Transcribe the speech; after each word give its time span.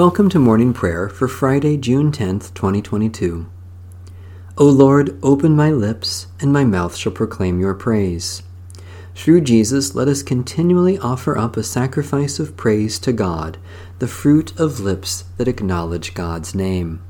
Welcome 0.00 0.30
to 0.30 0.38
morning 0.38 0.72
prayer 0.72 1.10
for 1.10 1.28
Friday, 1.28 1.76
June 1.76 2.10
10th, 2.10 2.54
2022. 2.54 3.46
O 4.56 4.64
Lord, 4.64 5.18
open 5.22 5.54
my 5.54 5.70
lips, 5.70 6.26
and 6.40 6.50
my 6.50 6.64
mouth 6.64 6.96
shall 6.96 7.12
proclaim 7.12 7.60
your 7.60 7.74
praise. 7.74 8.42
Through 9.14 9.42
Jesus, 9.42 9.94
let 9.94 10.08
us 10.08 10.22
continually 10.22 10.98
offer 10.98 11.36
up 11.36 11.54
a 11.54 11.62
sacrifice 11.62 12.38
of 12.38 12.56
praise 12.56 12.98
to 13.00 13.12
God, 13.12 13.58
the 13.98 14.08
fruit 14.08 14.58
of 14.58 14.80
lips 14.80 15.24
that 15.36 15.48
acknowledge 15.48 16.14
God's 16.14 16.54
name. 16.54 17.02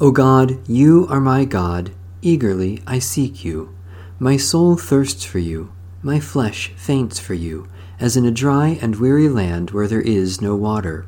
O 0.00 0.10
God, 0.10 0.66
you 0.66 1.06
are 1.10 1.20
my 1.20 1.44
God, 1.44 1.92
eagerly 2.22 2.82
I 2.86 3.00
seek 3.00 3.44
you. 3.44 3.76
My 4.18 4.38
soul 4.38 4.78
thirsts 4.78 5.24
for 5.24 5.40
you, 5.40 5.70
my 6.00 6.20
flesh 6.20 6.68
faints 6.68 7.18
for 7.18 7.34
you 7.34 7.68
as 8.00 8.16
in 8.16 8.24
a 8.24 8.30
dry 8.30 8.78
and 8.80 8.96
weary 8.96 9.28
land 9.28 9.70
where 9.70 9.88
there 9.88 10.00
is 10.00 10.40
no 10.40 10.54
water. 10.54 11.06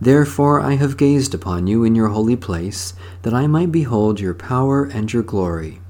Therefore 0.00 0.60
I 0.60 0.74
have 0.74 0.96
gazed 0.96 1.34
upon 1.34 1.66
you 1.66 1.84
in 1.84 1.94
your 1.94 2.08
holy 2.08 2.36
place, 2.36 2.94
that 3.22 3.32
I 3.32 3.46
might 3.46 3.72
behold 3.72 4.20
your 4.20 4.34
power 4.34 4.84
and 4.84 5.12
your 5.12 5.22
glory. 5.22 5.80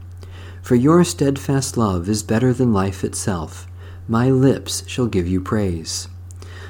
For 0.63 0.77
your 0.77 1.05
steadfast 1.05 1.77
love 1.77 2.09
is 2.09 2.23
better 2.23 2.53
than 2.53 2.73
life 2.73 3.03
itself. 3.03 3.67
My 4.07 4.31
lips 4.31 4.87
shall 4.87 5.07
give 5.07 5.27
you 5.27 5.41
praise. 5.41 6.09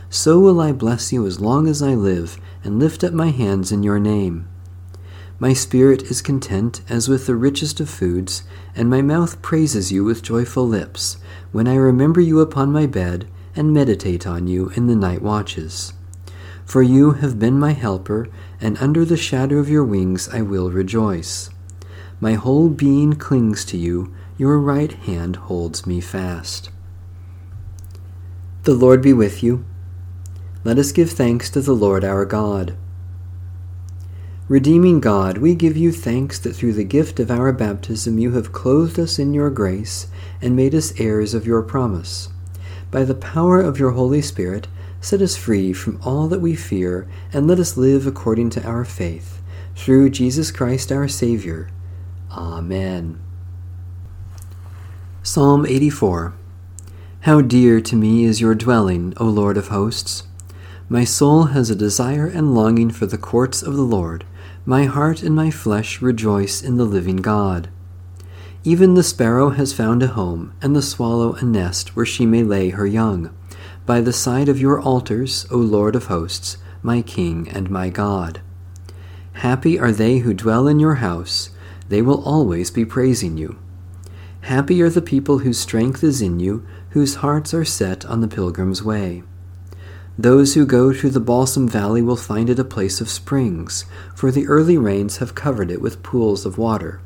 So 0.09 0.39
will 0.39 0.61
I 0.61 0.73
bless 0.73 1.13
you 1.13 1.27
as 1.27 1.41
long 1.41 1.69
as 1.69 1.83
I 1.83 1.95
live, 1.95 2.39
and 2.63 2.79
lift 2.79 3.05
up 3.05 3.13
my 3.13 3.31
hands 3.31 3.73
in 3.73 3.83
your 3.83 3.99
name. 3.99 4.49
My 5.39 5.53
spirit 5.53 6.05
is 6.05 6.23
content 6.23 6.81
as 6.89 7.09
with 7.09 7.27
the 7.27 7.35
richest 7.35 7.81
of 7.81 7.91
foods, 7.91 8.45
and 8.75 8.89
my 8.89 9.03
mouth 9.03 9.43
praises 9.43 9.93
you 9.93 10.05
with 10.05 10.23
joyful 10.23 10.67
lips, 10.67 11.19
when 11.53 11.67
I 11.69 11.75
remember 11.75 12.21
you 12.21 12.41
upon 12.41 12.73
my 12.73 12.87
bed 12.87 13.27
and 13.57 13.73
meditate 13.73 14.27
on 14.27 14.47
you 14.47 14.71
in 14.71 14.87
the 14.87 14.97
night 14.97 15.23
watches. 15.23 15.93
For 16.65 16.83
you 16.83 17.13
have 17.13 17.39
been 17.39 17.59
my 17.59 17.73
helper, 17.73 18.29
and 18.61 18.79
under 18.79 19.05
the 19.05 19.17
shadow 19.17 19.59
of 19.59 19.69
your 19.69 19.85
wings 19.85 20.29
I 20.29 20.43
will 20.43 20.71
rejoice. 20.71 21.51
My 22.21 22.35
whole 22.35 22.69
being 22.69 23.15
clings 23.15 23.65
to 23.67 23.77
you, 23.77 24.15
your 24.39 24.59
right 24.59 24.93
hand 24.93 25.37
holds 25.37 25.87
me 25.87 26.01
fast. 26.01 26.71
The 28.63 28.75
Lord 28.75 29.03
be 29.03 29.13
with 29.13 29.43
you. 29.43 29.65
Let 30.65 30.79
us 30.79 30.93
give 30.93 31.11
thanks 31.11 31.51
to 31.51 31.61
the 31.61 31.75
Lord 31.75 32.03
our 32.03 32.25
God. 32.25 32.75
Redeeming 34.49 35.01
God, 35.01 35.39
we 35.39 35.55
give 35.55 35.77
you 35.77 35.93
thanks 35.93 36.39
that 36.39 36.55
through 36.55 36.75
the 36.75 36.85
gift 36.85 37.21
of 37.21 37.31
our 37.31 37.53
baptism 37.53 38.19
you 38.19 38.33
have 38.33 38.53
clothed 38.53 38.99
us 38.99 39.19
in 39.19 39.33
your 39.33 39.51
grace 39.51 40.07
and 40.43 40.55
made 40.57 40.75
us 40.75 40.99
heirs 41.01 41.33
of 41.33 41.47
your 41.47 41.63
promise. 41.63 42.29
By 42.95 43.03
the 43.03 43.17
power 43.17 43.61
of 43.61 43.81
your 43.81 43.91
Holy 43.91 44.23
Spirit, 44.23 44.69
set 45.01 45.21
us 45.21 45.37
free 45.37 45.73
from 45.73 46.01
all 46.05 46.29
that 46.29 46.41
we 46.41 46.55
fear, 46.55 47.09
and 47.33 47.45
let 47.45 47.59
us 47.59 47.77
live 47.77 48.07
according 48.07 48.51
to 48.51 48.65
our 48.65 48.85
faith. 48.85 49.43
Through 49.75 50.11
Jesus 50.11 50.53
Christ 50.53 50.93
our 50.93 51.09
Savior. 51.09 51.71
Amen. 52.31 53.21
Psalm 55.25 55.67
84 55.67 56.35
How 57.23 57.41
dear 57.41 57.81
to 57.81 57.97
me 57.97 58.23
is 58.23 58.41
your 58.41 58.55
dwelling, 58.55 59.13
O 59.17 59.25
Lord 59.25 59.57
of 59.57 59.69
hosts! 59.69 60.29
My 60.89 61.03
soul 61.03 61.47
has 61.47 61.71
a 61.71 61.75
desire 61.75 62.29
and 62.29 62.55
longing 62.55 62.91
for 62.91 63.07
the 63.07 63.19
courts 63.19 63.61
of 63.61 63.75
the 63.75 63.83
Lord. 63.83 64.25
My 64.65 64.85
heart 64.85 65.21
and 65.21 65.35
my 65.35 65.51
flesh 65.51 66.01
rejoice 66.01 66.63
in 66.63 66.77
the 66.77 66.85
living 66.85 67.17
God. 67.17 67.71
Even 68.67 68.95
the 68.95 69.03
sparrow 69.03 69.51
has 69.51 69.75
found 69.75 70.03
a 70.03 70.07
home, 70.07 70.55
and 70.63 70.75
the 70.75 70.81
swallow 70.81 71.35
a 71.35 71.45
nest 71.45 71.95
where 71.95 72.07
she 72.07 72.25
may 72.25 72.43
lay 72.43 72.71
her 72.71 72.87
young. 72.87 73.29
By 73.85 74.01
the 74.01 74.13
side 74.13 74.49
of 74.49 74.59
your 74.59 74.81
altars, 74.81 75.47
O 75.51 75.59
Lord 75.59 75.95
of 75.95 76.07
hosts, 76.07 76.57
my 76.83 77.03
King 77.03 77.47
and 77.51 77.69
my 77.69 77.91
God. 77.91 78.41
Happy 79.35 79.79
are 79.79 79.93
they 79.93 80.19
who 80.19 80.33
dwell 80.33 80.67
in 80.67 80.81
your 80.81 80.95
house, 80.95 81.51
they 81.91 82.01
will 82.01 82.25
always 82.25 82.71
be 82.71 82.87
praising 82.87 83.37
you. 83.37 83.59
Happy 84.41 84.81
are 84.81 84.89
the 84.89 85.03
people 85.03 85.41
whose 85.41 85.59
strength 85.59 86.03
is 86.03 86.23
in 86.23 86.41
you, 86.41 86.67
whose 86.91 87.17
hearts 87.17 87.53
are 87.53 87.67
set 87.67 88.07
on 88.07 88.23
the 88.23 88.29
pilgrim's 88.29 88.83
way. 88.83 89.25
Those 90.19 90.55
who 90.55 90.65
go 90.65 90.95
through 90.95 91.11
the 91.11 91.21
balsam 91.21 91.69
valley 91.69 92.01
will 92.01 92.17
find 92.17 92.49
it 92.49 92.59
a 92.59 92.65
place 92.65 93.03
of 93.03 93.11
springs, 93.11 93.85
for 94.15 94.31
the 94.31 94.47
early 94.47 94.79
rains 94.79 95.19
have 95.19 95.35
covered 95.35 95.71
it 95.71 95.83
with 95.83 96.03
pools 96.03 96.47
of 96.47 96.57
water. 96.57 97.03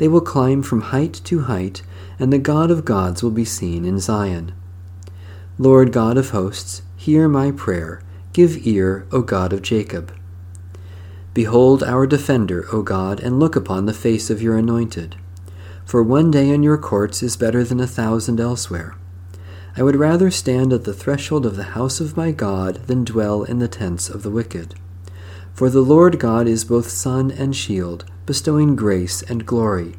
They 0.00 0.08
will 0.08 0.22
climb 0.22 0.62
from 0.62 0.80
height 0.80 1.20
to 1.24 1.42
height, 1.42 1.82
and 2.18 2.32
the 2.32 2.38
God 2.38 2.70
of 2.70 2.86
gods 2.86 3.22
will 3.22 3.30
be 3.30 3.44
seen 3.44 3.84
in 3.84 3.98
Zion. 3.98 4.54
Lord 5.58 5.92
God 5.92 6.16
of 6.16 6.30
hosts, 6.30 6.80
hear 6.96 7.28
my 7.28 7.50
prayer. 7.50 8.00
Give 8.32 8.66
ear, 8.66 9.06
O 9.12 9.20
God 9.20 9.52
of 9.52 9.60
Jacob. 9.60 10.10
Behold 11.34 11.82
our 11.82 12.06
defender, 12.06 12.64
O 12.72 12.80
God, 12.80 13.20
and 13.20 13.38
look 13.38 13.54
upon 13.54 13.84
the 13.84 13.92
face 13.92 14.30
of 14.30 14.40
your 14.40 14.56
anointed. 14.56 15.16
For 15.84 16.02
one 16.02 16.30
day 16.30 16.48
in 16.48 16.62
your 16.62 16.78
courts 16.78 17.22
is 17.22 17.36
better 17.36 17.62
than 17.62 17.78
a 17.78 17.86
thousand 17.86 18.40
elsewhere. 18.40 18.96
I 19.76 19.82
would 19.82 19.96
rather 19.96 20.30
stand 20.30 20.72
at 20.72 20.84
the 20.84 20.94
threshold 20.94 21.44
of 21.44 21.56
the 21.56 21.74
house 21.76 22.00
of 22.00 22.16
my 22.16 22.32
God 22.32 22.86
than 22.86 23.04
dwell 23.04 23.42
in 23.42 23.58
the 23.58 23.68
tents 23.68 24.08
of 24.08 24.22
the 24.22 24.30
wicked. 24.30 24.76
For 25.54 25.68
the 25.68 25.82
Lord 25.82 26.18
God 26.18 26.46
is 26.46 26.64
both 26.64 26.88
sun 26.88 27.30
and 27.30 27.54
shield 27.54 28.04
bestowing 28.26 28.76
grace 28.76 29.22
and 29.22 29.44
glory. 29.44 29.94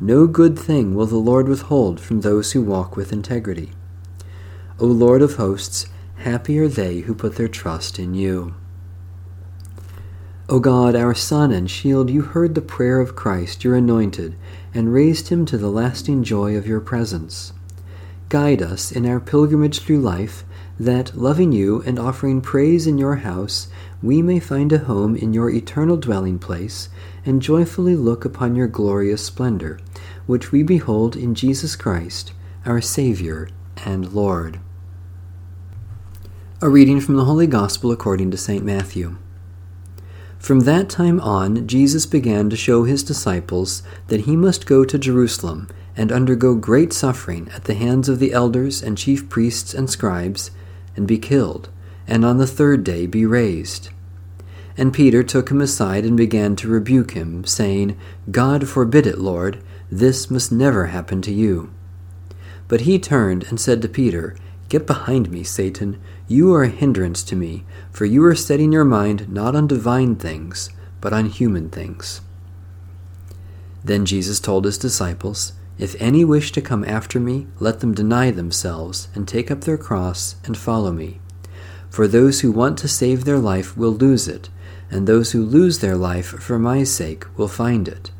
No 0.00 0.26
good 0.26 0.58
thing 0.58 0.94
will 0.94 1.06
the 1.06 1.16
Lord 1.16 1.48
withhold 1.48 2.00
from 2.00 2.20
those 2.20 2.52
who 2.52 2.62
walk 2.62 2.96
with 2.96 3.12
integrity. 3.12 3.72
O 4.80 4.86
Lord 4.86 5.22
of 5.22 5.34
hosts, 5.34 5.86
happy 6.16 6.58
are 6.58 6.68
they 6.68 7.00
who 7.00 7.14
put 7.14 7.36
their 7.36 7.48
trust 7.48 7.98
in 7.98 8.14
you. 8.14 8.54
O 10.48 10.60
God, 10.60 10.96
our 10.96 11.14
Sun 11.14 11.52
and 11.52 11.70
Shield, 11.70 12.08
you 12.08 12.22
heard 12.22 12.54
the 12.54 12.62
prayer 12.62 13.00
of 13.00 13.14
Christ, 13.14 13.64
your 13.64 13.74
anointed, 13.74 14.34
and 14.72 14.94
raised 14.94 15.28
him 15.28 15.44
to 15.44 15.58
the 15.58 15.70
lasting 15.70 16.24
joy 16.24 16.56
of 16.56 16.66
your 16.66 16.80
presence. 16.80 17.52
Guide 18.30 18.62
us 18.62 18.90
in 18.90 19.04
our 19.04 19.20
pilgrimage 19.20 19.80
through 19.80 20.00
life, 20.00 20.44
that, 20.80 21.14
loving 21.14 21.52
you 21.52 21.82
and 21.82 21.98
offering 21.98 22.40
praise 22.40 22.86
in 22.86 22.96
your 22.96 23.16
house, 23.16 23.68
we 24.02 24.22
may 24.22 24.38
find 24.38 24.72
a 24.72 24.78
home 24.78 25.16
in 25.16 25.32
your 25.32 25.50
eternal 25.50 25.96
dwelling 25.96 26.38
place 26.38 26.88
and 27.26 27.42
joyfully 27.42 27.96
look 27.96 28.24
upon 28.24 28.54
your 28.54 28.68
glorious 28.68 29.24
splendor, 29.24 29.80
which 30.26 30.52
we 30.52 30.62
behold 30.62 31.16
in 31.16 31.34
Jesus 31.34 31.74
Christ, 31.74 32.32
our 32.64 32.80
Savior 32.80 33.48
and 33.84 34.12
Lord. 34.12 34.60
A 36.60 36.68
reading 36.68 37.00
from 37.00 37.16
the 37.16 37.24
Holy 37.24 37.46
Gospel 37.46 37.90
according 37.90 38.30
to 38.30 38.36
St. 38.36 38.64
Matthew. 38.64 39.16
From 40.38 40.60
that 40.60 40.88
time 40.88 41.20
on, 41.20 41.66
Jesus 41.66 42.06
began 42.06 42.48
to 42.50 42.56
show 42.56 42.84
his 42.84 43.02
disciples 43.02 43.82
that 44.06 44.20
he 44.20 44.36
must 44.36 44.66
go 44.66 44.84
to 44.84 44.98
Jerusalem 44.98 45.68
and 45.96 46.12
undergo 46.12 46.54
great 46.54 46.92
suffering 46.92 47.48
at 47.52 47.64
the 47.64 47.74
hands 47.74 48.08
of 48.08 48.20
the 48.20 48.32
elders 48.32 48.82
and 48.82 48.96
chief 48.96 49.28
priests 49.28 49.74
and 49.74 49.90
scribes, 49.90 50.52
and 50.94 51.08
be 51.08 51.18
killed, 51.18 51.68
and 52.08 52.24
on 52.24 52.38
the 52.38 52.46
third 52.46 52.82
day 52.82 53.06
be 53.06 53.24
raised. 53.24 53.90
And 54.76 54.94
Peter 54.94 55.22
took 55.22 55.50
him 55.50 55.60
aside 55.60 56.04
and 56.04 56.16
began 56.16 56.56
to 56.56 56.68
rebuke 56.68 57.12
him, 57.12 57.44
saying, 57.44 57.98
God 58.30 58.68
forbid 58.68 59.06
it, 59.06 59.18
Lord, 59.18 59.62
this 59.90 60.30
must 60.30 60.50
never 60.50 60.86
happen 60.86 61.20
to 61.22 61.32
you. 61.32 61.72
But 62.66 62.82
he 62.82 62.98
turned 62.98 63.44
and 63.44 63.60
said 63.60 63.82
to 63.82 63.88
Peter, 63.88 64.36
Get 64.68 64.86
behind 64.86 65.30
me, 65.30 65.44
Satan. 65.44 66.00
You 66.26 66.54
are 66.54 66.62
a 66.62 66.68
hindrance 66.68 67.22
to 67.24 67.36
me, 67.36 67.64
for 67.90 68.04
you 68.04 68.24
are 68.24 68.34
setting 68.34 68.70
your 68.70 68.84
mind 68.84 69.28
not 69.28 69.56
on 69.56 69.66
divine 69.66 70.16
things, 70.16 70.70
but 71.00 71.12
on 71.12 71.26
human 71.26 71.70
things. 71.70 72.20
Then 73.82 74.04
Jesus 74.04 74.38
told 74.38 74.66
his 74.66 74.76
disciples, 74.76 75.54
If 75.78 75.96
any 75.98 76.24
wish 76.24 76.52
to 76.52 76.60
come 76.60 76.84
after 76.84 77.18
me, 77.18 77.46
let 77.58 77.80
them 77.80 77.94
deny 77.94 78.30
themselves, 78.30 79.08
and 79.14 79.26
take 79.26 79.50
up 79.50 79.62
their 79.62 79.78
cross, 79.78 80.36
and 80.44 80.56
follow 80.56 80.92
me. 80.92 81.20
For 81.90 82.06
those 82.06 82.40
who 82.40 82.52
want 82.52 82.78
to 82.78 82.88
save 82.88 83.24
their 83.24 83.38
life 83.38 83.76
will 83.76 83.92
lose 83.92 84.28
it 84.28 84.48
and 84.90 85.06
those 85.06 85.32
who 85.32 85.44
lose 85.44 85.78
their 85.78 85.96
life 85.96 86.26
for 86.26 86.58
my 86.58 86.82
sake 86.82 87.26
will 87.36 87.48
find 87.48 87.88
it. 87.88 88.10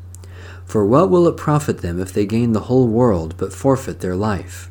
For 0.65 0.85
what 0.85 1.09
will 1.09 1.27
it 1.27 1.37
profit 1.37 1.79
them 1.79 1.99
if 1.99 2.13
they 2.13 2.25
gain 2.25 2.53
the 2.53 2.61
whole 2.61 2.87
world 2.87 3.35
but 3.37 3.53
forfeit 3.53 4.01
their 4.01 4.15
life? 4.15 4.69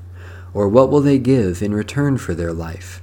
Or 0.55 0.69
what 0.69 0.91
will 0.91 1.01
they 1.01 1.19
give 1.19 1.61
in 1.61 1.75
return 1.75 2.19
for 2.19 2.35
their 2.35 2.53
life? 2.53 3.03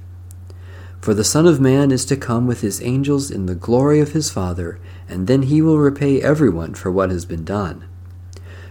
For 1.00 1.12
the 1.14 1.24
Son 1.24 1.46
of 1.46 1.60
Man 1.60 1.90
is 1.90 2.04
to 2.06 2.16
come 2.16 2.46
with 2.46 2.62
his 2.62 2.82
angels 2.82 3.30
in 3.30 3.46
the 3.46 3.54
glory 3.54 4.00
of 4.00 4.12
his 4.12 4.30
Father, 4.30 4.80
and 5.08 5.26
then 5.26 5.42
he 5.42 5.62
will 5.62 5.78
repay 5.78 6.20
everyone 6.20 6.74
for 6.74 6.90
what 6.90 7.10
has 7.10 7.24
been 7.24 7.44
done. 7.44 7.84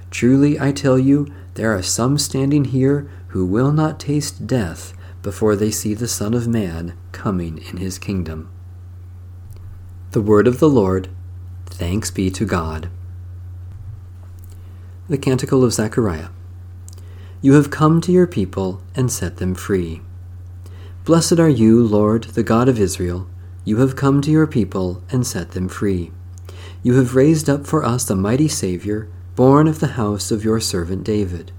Truly, 0.10 0.60
I 0.60 0.72
tell 0.72 1.00
you, 1.00 1.32
there 1.54 1.74
are 1.74 1.84
some 1.84 2.18
standing 2.18 2.66
here 2.66 3.10
who 3.28 3.46
will 3.46 3.72
not 3.72 4.00
taste 4.00 4.48
death 4.48 4.94
before 5.26 5.56
they 5.56 5.72
see 5.72 5.96
the 5.96 6.08
Son 6.08 6.36
of 6.36 6.48
Man 6.48 6.96
coming 7.12 7.58
in 7.58 7.78
his 7.78 7.98
kingdom. 7.98 8.48
The 10.12 10.22
word 10.22 10.46
of 10.46 10.60
the 10.60 10.70
Lord. 10.70 11.10
Thanks 11.66 12.12
be 12.12 12.30
to 12.30 12.46
God. 12.46 12.92
The 15.10 15.18
Canticle 15.18 15.64
of 15.64 15.74
Zechariah. 15.74 16.28
You 17.42 17.54
have 17.54 17.72
come 17.72 18.02
to 18.02 18.12
your 18.12 18.28
people 18.28 18.84
and 18.94 19.12
set 19.12 19.38
them 19.38 19.56
free. 19.56 20.04
Blessed 21.06 21.40
are 21.40 21.50
you, 21.50 21.84
Lord, 21.84 22.26
the 22.26 22.44
God 22.44 22.70
of 22.70 22.80
Israel. 22.80 23.28
You 23.64 23.78
have 23.78 23.96
come 23.96 24.22
to 24.22 24.30
your 24.30 24.46
people 24.46 25.02
and 25.10 25.26
set 25.26 25.54
them 25.54 25.68
free. 25.68 26.12
You 26.84 26.98
have 26.98 27.16
raised 27.16 27.50
up 27.50 27.66
for 27.66 27.84
us 27.84 28.08
a 28.12 28.16
mighty 28.16 28.48
Savior, 28.48 29.10
born 29.36 29.68
of 29.68 29.80
the 29.80 29.98
house 29.98 30.30
of 30.30 30.46
your 30.46 30.60
servant 30.60 31.04
David. 31.04 31.52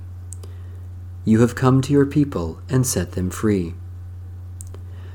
You 1.28 1.40
have 1.40 1.56
come 1.56 1.80
to 1.82 1.92
your 1.92 2.06
people 2.06 2.60
and 2.68 2.86
set 2.86 3.12
them 3.12 3.30
free. 3.30 3.74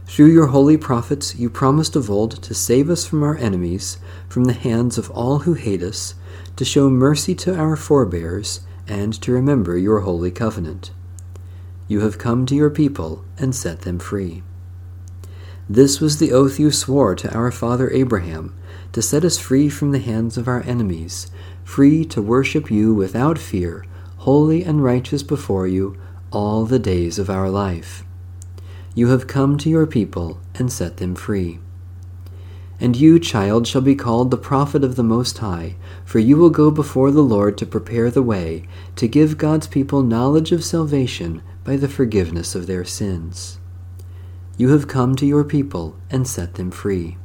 Through 0.06 0.34
your 0.34 0.48
holy 0.48 0.76
prophets, 0.76 1.36
you 1.36 1.50
promised 1.50 1.96
of 1.96 2.10
old 2.10 2.44
to 2.44 2.54
save 2.54 2.90
us 2.90 3.06
from 3.06 3.24
our 3.24 3.38
enemies, 3.38 3.98
from 4.28 4.44
the 4.44 4.52
hands 4.52 4.98
of 4.98 5.10
all 5.12 5.40
who 5.40 5.54
hate 5.54 5.82
us, 5.82 6.16
to 6.58 6.66
show 6.66 6.90
mercy 6.90 7.34
to 7.36 7.58
our 7.58 7.78
forebears, 7.78 8.60
and 8.90 9.14
to 9.22 9.32
remember 9.32 9.78
your 9.78 10.02
holy 10.02 10.32
covenant. 10.32 10.92
You 11.88 12.02
have 12.02 12.18
come 12.18 12.46
to 12.48 12.56
your 12.56 12.70
people 12.70 13.24
and 13.38 13.56
set 13.56 13.84
them 13.84 13.98
free. 13.98 14.44
This 15.70 16.02
was 16.02 16.18
the 16.18 16.34
oath 16.34 16.60
you 16.60 16.72
swore 16.72 17.16
to 17.16 17.34
our 17.34 17.54
father 17.54 17.90
Abraham, 17.90 18.54
to 18.92 19.02
set 19.02 19.24
us 19.24 19.38
free 19.38 19.70
from 19.70 19.92
the 19.92 20.00
hands 20.00 20.38
of 20.38 20.50
our 20.50 20.62
enemies, 20.64 21.32
free 21.64 22.04
to 22.04 22.22
worship 22.22 22.70
you 22.70 22.94
without 22.94 23.38
fear, 23.38 23.86
holy 24.22 24.64
and 24.64 24.84
righteous 24.84 25.24
before 25.24 25.66
you 25.66 25.98
all 26.32 26.64
the 26.64 26.78
days 26.78 27.18
of 27.18 27.28
our 27.28 27.50
life. 27.50 28.04
You 28.94 29.08
have 29.08 29.26
come 29.26 29.58
to 29.58 29.70
your 29.70 29.88
people 29.88 30.40
and 30.54 30.72
set 30.72 30.98
them 30.98 31.16
free. 31.16 31.58
And 32.80 32.96
you, 32.96 33.20
child, 33.20 33.66
shall 33.66 33.82
be 33.82 33.96
called 33.96 34.30
the 34.30 34.38
prophet 34.38 34.84
of 34.84 34.96
the 34.96 35.04
Most 35.04 35.40
High, 35.40 35.76
for 36.06 36.20
you 36.20 36.38
will 36.38 36.52
go 36.52 36.70
before 36.70 37.10
the 37.10 37.24
Lord 37.24 37.58
to 37.58 37.66
prepare 37.66 38.12
the 38.12 38.22
way, 38.22 38.68
to 38.96 39.08
give 39.08 39.40
God's 39.40 39.66
people 39.66 40.04
knowledge 40.04 40.52
of 40.52 40.64
salvation 40.64 41.42
by 41.64 41.76
the 41.76 41.90
forgiveness 41.90 42.54
of 42.54 42.68
their 42.68 42.86
sins. 42.86 43.58
You 44.56 44.70
have 44.70 44.88
come 44.88 45.16
to 45.16 45.26
your 45.26 45.44
people 45.44 45.96
and 46.12 46.28
set 46.28 46.54
them 46.56 46.70
free. 46.70 47.18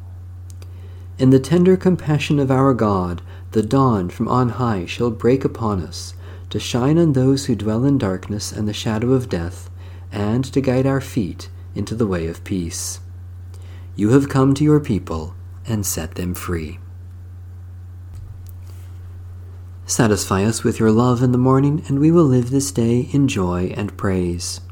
In 1.19 1.29
the 1.29 1.41
tender 1.41 1.77
compassion 1.77 2.39
of 2.39 2.51
our 2.51 2.73
God, 2.73 3.21
the 3.51 3.63
dawn 3.63 4.09
from 4.09 4.29
on 4.29 4.49
high 4.51 4.87
shall 4.87 5.11
break 5.11 5.45
upon 5.45 5.83
us, 5.83 6.15
to 6.57 6.61
shine 6.61 6.97
on 6.97 7.13
those 7.13 7.45
who 7.45 7.55
dwell 7.55 7.85
in 7.85 7.99
darkness 7.99 8.51
and 8.51 8.67
the 8.67 8.73
shadow 8.73 9.13
of 9.13 9.29
death, 9.29 9.69
and 10.11 10.43
to 10.43 10.59
guide 10.59 10.87
our 10.87 11.03
feet 11.03 11.51
into 11.75 11.95
the 11.95 12.07
way 12.07 12.27
of 12.29 12.43
peace. 12.45 12.99
You 13.95 14.09
have 14.13 14.31
come 14.31 14.55
to 14.55 14.65
your 14.65 14.81
people 14.81 15.35
and 15.67 15.85
set 15.85 16.15
them 16.15 16.35
free. 16.35 16.79
Satisfy 19.85 20.45
us 20.45 20.65
with 20.65 20.81
your 20.81 20.91
love 20.91 21.23
in 21.23 21.33
the 21.33 21.37
morning, 21.37 21.85
and 21.89 21.99
we 21.99 22.11
will 22.11 22.25
live 22.25 22.49
this 22.49 22.73
day 22.73 23.01
in 23.13 23.29
joy 23.29 23.75
and 23.77 23.95
praise. 23.99 24.63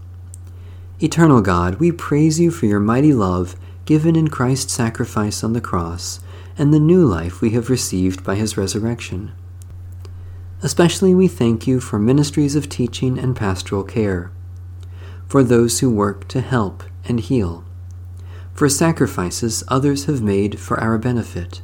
Eternal 1.03 1.43
God, 1.43 1.75
we 1.75 1.93
praise 1.93 2.41
you 2.41 2.51
for 2.51 2.65
your 2.65 2.81
mighty 2.81 3.13
love 3.13 3.57
given 3.85 4.17
in 4.17 4.29
Christ's 4.29 4.73
sacrifice 4.73 5.45
on 5.45 5.53
the 5.53 5.61
cross 5.61 6.21
and 6.57 6.73
the 6.73 6.81
new 6.81 7.05
life 7.05 7.43
we 7.43 7.51
have 7.51 7.69
received 7.69 8.25
by 8.25 8.37
his 8.37 8.57
resurrection. 8.57 9.33
Especially 10.65 11.15
we 11.15 11.29
thank 11.29 11.67
you 11.67 11.79
for 11.79 11.99
ministries 11.99 12.57
of 12.57 12.71
teaching 12.71 13.19
and 13.19 13.37
pastoral 13.37 13.85
care, 13.85 14.33
for 15.29 15.45
those 15.45 15.81
who 15.81 15.91
work 15.91 16.27
to 16.29 16.41
help 16.41 16.83
and 17.05 17.21
heal, 17.21 17.67
for 18.55 18.71
sacrifices 18.71 19.63
others 19.69 20.07
have 20.07 20.23
made 20.23 20.59
for 20.59 20.81
our 20.81 20.97
benefit, 20.97 21.61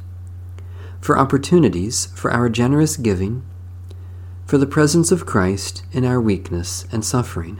for 0.99 1.17
opportunities 1.17 2.05
for 2.13 2.29
our 2.29 2.47
generous 2.47 2.95
giving, 2.95 3.41
for 4.45 4.59
the 4.59 4.67
presence 4.67 5.11
of 5.11 5.25
Christ 5.25 5.81
in 5.91 6.05
our 6.05 6.21
weakness 6.21 6.85
and 6.91 7.03
suffering. 7.03 7.59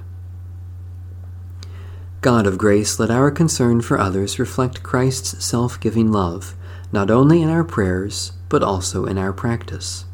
God 2.22 2.46
of 2.46 2.60
grace, 2.60 3.00
let 3.00 3.10
our 3.10 3.32
concern 3.32 3.82
for 3.82 3.98
others 4.00 4.38
reflect 4.38 4.84
Christ's 4.84 5.44
self 5.44 5.80
giving 5.80 6.12
love, 6.12 6.54
not 6.92 7.10
only 7.10 7.42
in 7.42 7.50
our 7.50 7.64
prayers, 7.64 8.34
but 8.48 8.62
also 8.62 9.06
in 9.06 9.18
our 9.18 9.34
practice. 9.34 10.06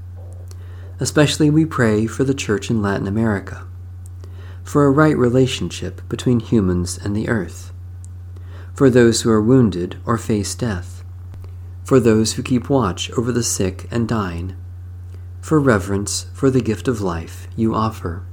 Especially 1.00 1.50
we 1.50 1.66
pray 1.66 2.08
for 2.08 2.24
the 2.24 2.34
Church 2.34 2.70
in 2.70 2.82
Latin 2.82 3.08
America 3.08 3.68
for 4.68 4.86
a 4.86 4.92
right 4.92 5.18
relationship 5.18 6.02
between 6.10 6.42
humans 6.42 7.00
and 7.02 7.16
the 7.16 7.30
earth, 7.30 7.72
for 8.74 8.90
those 8.90 9.22
who 9.22 9.30
are 9.30 9.42
wounded 9.42 9.98
or 10.06 10.18
face 10.18 10.54
death, 10.56 11.06
for 11.86 12.02
those 12.02 12.34
who 12.34 12.44
keep 12.44 12.70
watch 12.70 13.10
over 13.12 13.32
the 13.32 13.44
sick 13.44 13.88
and 13.90 14.10
dying, 14.10 14.58
for 15.40 15.58
reverence 15.58 16.26
for 16.34 16.50
the 16.50 16.60
gift 16.60 16.90
of 16.90 17.00
life 17.00 17.48
you 17.56 17.74
offer. 17.74 18.26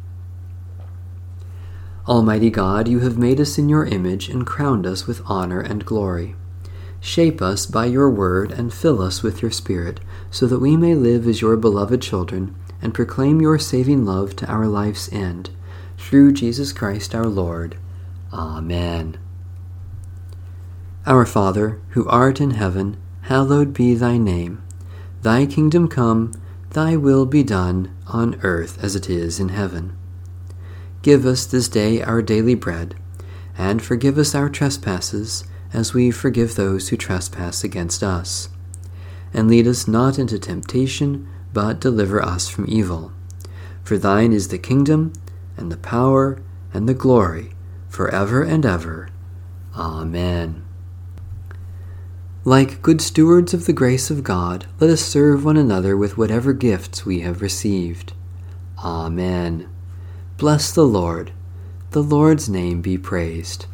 Almighty 2.09 2.51
God, 2.51 2.89
you 2.89 2.99
have 2.99 3.17
made 3.17 3.41
us 3.41 3.57
in 3.57 3.69
your 3.69 3.87
image 3.87 4.29
and 4.29 4.45
crowned 4.45 4.87
us 4.87 5.07
with 5.07 5.23
honor 5.27 5.61
and 5.61 5.87
glory. 5.87 6.35
Shape 7.05 7.43
us 7.43 7.67
by 7.67 7.85
your 7.85 8.09
word 8.09 8.51
and 8.51 8.73
fill 8.73 9.03
us 9.03 9.23
with 9.23 9.43
your 9.43 9.51
Spirit, 9.51 10.01
so 10.31 10.47
that 10.47 10.59
we 10.59 10.75
may 10.75 10.95
live 10.95 11.29
as 11.29 11.43
your 11.43 11.55
beloved 11.59 12.01
children 12.01 12.57
and 12.81 12.95
proclaim 12.95 13.43
your 13.43 13.59
saving 13.59 14.07
love 14.07 14.35
to 14.37 14.51
our 14.51 14.67
life's 14.67 15.13
end 15.13 15.51
through 15.99 16.33
Jesus 16.33 16.73
Christ 16.73 17.15
our 17.15 17.27
Lord. 17.27 17.77
Amen. 18.33 19.19
Our 21.05 21.27
Father, 21.27 21.79
who 21.91 22.09
art 22.09 22.41
in 22.41 22.53
heaven, 22.53 22.97
hallowed 23.25 23.75
be 23.75 23.95
thy 23.95 24.17
name. 24.17 24.63
Thy 25.21 25.45
kingdom 25.45 25.89
come, 25.89 26.33
thy 26.71 26.97
will 26.97 27.27
be 27.27 27.43
done, 27.43 27.95
on 28.07 28.41
earth 28.43 28.83
as 28.83 28.97
it 28.97 29.11
is 29.11 29.39
in 29.39 29.51
heaven. 29.51 29.95
Give 31.03 31.27
us 31.27 31.45
this 31.45 31.69
day 31.69 32.01
our 32.01 32.23
daily 32.23 32.55
bread, 32.55 32.95
and 33.59 33.83
forgive 33.83 34.17
us 34.17 34.35
our 34.35 34.49
trespasses, 34.49 35.45
as 35.75 35.93
we 35.93 36.11
forgive 36.11 36.55
those 36.55 36.89
who 36.89 36.97
trespass 36.97 37.65
against 37.65 38.03
us. 38.03 38.49
And 39.35 39.49
lead 39.49 39.67
us 39.67 39.89
not 39.89 40.19
into 40.19 40.39
temptation, 40.39 41.29
but 41.53 41.81
deliver 41.81 42.23
us 42.23 42.49
from 42.49 42.67
evil. 42.69 43.13
For 43.83 43.99
thine 43.99 44.33
is 44.33 44.49
the 44.49 44.59
kingdom, 44.59 45.13
and 45.57 45.71
the 45.71 45.77
power 45.77 46.41
and 46.73 46.89
the 46.89 46.95
glory 46.95 47.51
forever 47.89 48.43
and 48.43 48.67
ever. 48.67 49.09
Amen. 49.77 50.65
Like 52.45 52.83
good 52.83 53.01
stewards 53.01 53.55
of 53.55 53.67
the 53.67 53.73
grace 53.73 54.11
of 54.11 54.25
God, 54.25 54.67
let 54.81 54.91
us 54.91 55.01
serve 55.01 55.45
one 55.45 55.57
another 55.57 55.97
with 55.97 56.19
whatever 56.19 56.53
gifts 56.53 57.07
we 57.07 57.21
have 57.21 57.41
received. 57.41 58.13
Amen. 58.79 59.69
Bless 60.37 60.73
the 60.73 60.85
Lord. 60.85 61.33
The 61.93 62.03
Lord's 62.03 62.49
name 62.49 62.83
be 62.83 62.99
praised. 62.99 63.67